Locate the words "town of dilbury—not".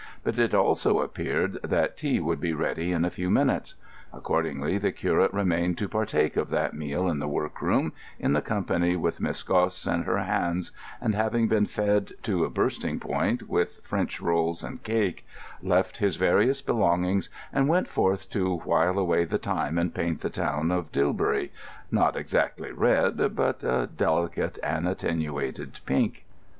20.31-22.15